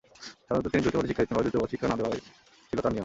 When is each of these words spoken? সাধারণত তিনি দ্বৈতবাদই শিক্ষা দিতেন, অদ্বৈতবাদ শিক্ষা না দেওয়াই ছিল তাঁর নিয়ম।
সাধারণত 0.45 0.67
তিনি 0.71 0.81
দ্বৈতবাদই 0.83 1.09
শিক্ষা 1.09 1.23
দিতেন, 1.25 1.37
অদ্বৈতবাদ 1.39 1.69
শিক্ষা 1.73 1.87
না 1.91 1.95
দেওয়াই 1.99 2.21
ছিল 2.69 2.77
তাঁর 2.83 2.91
নিয়ম। 2.93 2.99